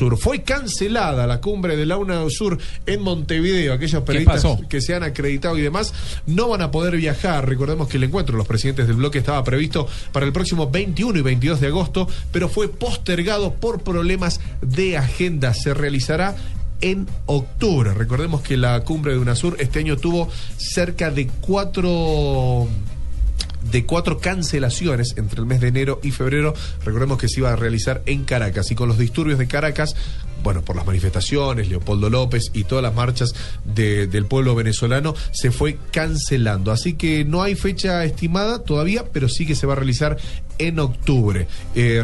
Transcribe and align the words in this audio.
Sur. 0.00 0.16
Fue 0.16 0.42
cancelada 0.42 1.26
la 1.26 1.42
cumbre 1.42 1.76
de 1.76 1.84
la 1.84 1.98
UNA 1.98 2.24
Sur 2.30 2.56
en 2.86 3.02
Montevideo. 3.02 3.74
Aquellos 3.74 4.02
periodistas 4.02 4.46
que 4.66 4.80
se 4.80 4.94
han 4.94 5.02
acreditado 5.02 5.58
y 5.58 5.60
demás 5.60 5.92
no 6.26 6.48
van 6.48 6.62
a 6.62 6.70
poder 6.70 6.96
viajar. 6.96 7.46
Recordemos 7.46 7.86
que 7.86 7.98
el 7.98 8.04
encuentro 8.04 8.32
de 8.32 8.38
los 8.38 8.46
presidentes 8.46 8.86
del 8.86 8.96
bloque 8.96 9.18
estaba 9.18 9.44
previsto 9.44 9.86
para 10.10 10.24
el 10.24 10.32
próximo 10.32 10.70
21 10.70 11.18
y 11.18 11.22
22 11.22 11.60
de 11.60 11.66
agosto, 11.66 12.08
pero 12.32 12.48
fue 12.48 12.68
postergado 12.68 13.52
por 13.52 13.82
problemas 13.82 14.40
de 14.62 14.96
agenda. 14.96 15.52
Se 15.52 15.74
realizará 15.74 16.34
en 16.80 17.06
octubre. 17.26 17.92
Recordemos 17.92 18.40
que 18.40 18.56
la 18.56 18.80
cumbre 18.84 19.12
de 19.12 19.18
UNASUR 19.18 19.56
este 19.58 19.80
año 19.80 19.98
tuvo 19.98 20.30
cerca 20.56 21.10
de 21.10 21.26
cuatro 21.42 22.68
de 23.70 23.86
cuatro 23.86 24.18
cancelaciones 24.18 25.14
entre 25.16 25.40
el 25.40 25.46
mes 25.46 25.60
de 25.60 25.68
enero 25.68 26.00
y 26.02 26.10
febrero. 26.10 26.54
Recordemos 26.84 27.18
que 27.18 27.28
se 27.28 27.40
iba 27.40 27.52
a 27.52 27.56
realizar 27.56 28.02
en 28.06 28.24
Caracas 28.24 28.70
y 28.70 28.74
con 28.74 28.88
los 28.88 28.98
disturbios 28.98 29.38
de 29.38 29.46
Caracas, 29.48 29.94
bueno, 30.42 30.62
por 30.62 30.74
las 30.76 30.86
manifestaciones, 30.86 31.68
Leopoldo 31.68 32.08
López 32.08 32.50
y 32.54 32.64
todas 32.64 32.82
las 32.82 32.94
marchas 32.94 33.34
de- 33.64 34.06
del 34.06 34.24
pueblo 34.26 34.54
venezolano, 34.54 35.14
se 35.32 35.50
fue 35.50 35.78
cancelando. 35.92 36.72
Así 36.72 36.94
que 36.94 37.24
no 37.24 37.42
hay 37.42 37.54
fecha 37.54 38.04
estimada 38.04 38.60
todavía, 38.64 39.04
pero 39.12 39.28
sí 39.28 39.44
que 39.46 39.54
se 39.54 39.66
va 39.66 39.74
a 39.74 39.76
realizar 39.76 40.16
en 40.58 40.78
octubre. 40.78 41.46
Eh, 41.74 42.00